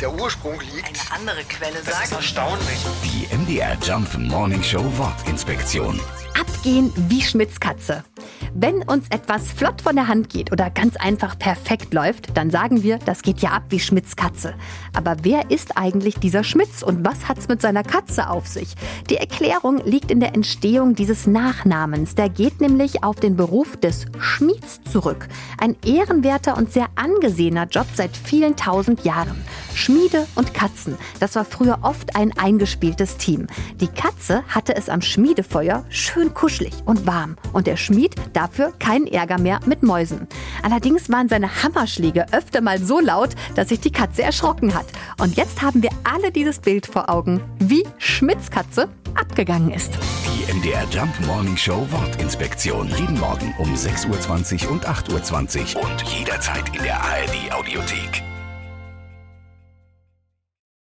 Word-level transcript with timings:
der 0.00 0.12
Ursprung 0.12 0.60
liegt. 0.60 0.86
Eine 0.86 1.20
andere 1.20 1.44
Quelle 1.44 1.74
Das 1.84 1.88
ist 1.88 2.10
sagt. 2.10 2.12
erstaunlich. 2.12 2.78
Die 3.04 3.34
MDR 3.34 3.76
Jump 3.82 4.16
Morning 4.18 4.62
Show 4.62 4.84
Wortinspektion. 4.96 6.00
Abgehen 6.38 6.92
wie 7.08 7.22
Schmitz 7.22 7.60
Katze. 7.60 8.04
Wenn 8.52 8.82
uns 8.82 9.06
etwas 9.08 9.50
flott 9.52 9.80
von 9.80 9.96
der 9.96 10.08
Hand 10.08 10.28
geht 10.28 10.52
oder 10.52 10.68
ganz 10.68 10.96
einfach 10.96 11.38
perfekt 11.38 11.94
läuft, 11.94 12.36
dann 12.36 12.50
sagen 12.50 12.82
wir, 12.82 12.98
das 12.98 13.22
geht 13.22 13.40
ja 13.40 13.50
ab 13.50 13.64
wie 13.70 13.80
Schmitz 13.80 14.16
Katze. 14.16 14.54
Aber 14.92 15.16
wer 15.22 15.50
ist 15.50 15.78
eigentlich 15.78 16.16
dieser 16.16 16.44
Schmitz 16.44 16.82
und 16.82 17.06
was 17.06 17.28
hat's 17.28 17.48
mit 17.48 17.62
seiner 17.62 17.82
Katze 17.82 18.28
auf 18.28 18.46
sich? 18.46 18.74
Die 19.08 19.16
Erklärung 19.16 19.78
liegt 19.84 20.10
in 20.10 20.20
der 20.20 20.34
Entstehung 20.34 20.94
dieses 20.94 21.26
Nachnamens. 21.26 22.14
Der 22.14 22.28
geht 22.28 22.60
nämlich 22.60 23.02
auf 23.02 23.16
den 23.16 23.36
Beruf 23.36 23.76
des 23.78 24.06
Schmieds 24.18 24.80
zurück. 24.90 25.28
Ein 25.58 25.76
ehrenwerter 25.84 26.56
und 26.58 26.70
sehr 26.70 26.88
angesehener 26.96 27.66
Job 27.66 27.86
seit 27.94 28.14
vielen 28.14 28.56
tausend 28.56 29.04
Jahren. 29.04 29.42
Schmiede 29.76 30.26
und 30.34 30.54
Katzen, 30.54 30.96
das 31.20 31.36
war 31.36 31.44
früher 31.44 31.78
oft 31.82 32.16
ein 32.16 32.36
eingespieltes 32.36 33.18
Team. 33.18 33.46
Die 33.76 33.88
Katze 33.88 34.42
hatte 34.48 34.74
es 34.74 34.88
am 34.88 35.02
Schmiedefeuer 35.02 35.84
schön 35.90 36.32
kuschelig 36.34 36.72
und 36.86 37.06
warm 37.06 37.36
und 37.52 37.66
der 37.66 37.76
Schmied 37.76 38.14
dafür 38.32 38.72
keinen 38.78 39.06
Ärger 39.06 39.38
mehr 39.38 39.60
mit 39.66 39.82
Mäusen. 39.82 40.26
Allerdings 40.62 41.10
waren 41.10 41.28
seine 41.28 41.62
Hammerschläge 41.62 42.32
öfter 42.32 42.62
mal 42.62 42.80
so 42.80 43.00
laut, 43.00 43.34
dass 43.54 43.68
sich 43.68 43.80
die 43.80 43.92
Katze 43.92 44.22
erschrocken 44.22 44.74
hat. 44.74 44.86
Und 45.20 45.36
jetzt 45.36 45.62
haben 45.62 45.82
wir 45.82 45.90
alle 46.04 46.32
dieses 46.32 46.58
Bild 46.58 46.86
vor 46.86 47.10
Augen, 47.10 47.42
wie 47.58 47.84
Schmitz 47.98 48.50
Katze 48.50 48.88
abgegangen 49.14 49.70
ist. 49.70 49.92
Die 50.26 50.52
MDR 50.52 50.84
Jump 50.90 51.12
Morning 51.26 51.56
Show 51.56 51.86
Wortinspektion. 51.90 52.88
Jeden 52.98 53.18
Morgen 53.18 53.54
um 53.58 53.74
6.20 53.74 54.66
Uhr 54.66 54.72
und 54.72 54.88
8.20 54.88 55.76
Uhr 55.76 55.82
und 55.82 56.02
jederzeit 56.02 56.74
in 56.74 56.82
der 56.82 57.00
ARD 57.02 57.52
Audiothek. 57.52 58.22